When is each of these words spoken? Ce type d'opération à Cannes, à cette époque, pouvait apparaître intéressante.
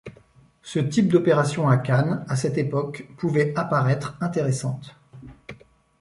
Ce 0.63 0.79
type 0.79 1.11
d'opération 1.11 1.69
à 1.69 1.77
Cannes, 1.77 2.25
à 2.27 2.35
cette 2.35 2.57
époque, 2.57 3.05
pouvait 3.19 3.53
apparaître 3.55 4.17
intéressante. 4.19 4.95